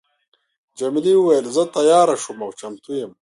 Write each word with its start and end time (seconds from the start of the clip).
جميلې 0.79 1.13
وويل: 1.17 1.45
زه 1.55 1.63
تیاره 1.75 2.15
شوم 2.23 2.39
او 2.45 2.51
چمتو 2.59 2.91
یم. 2.99 3.11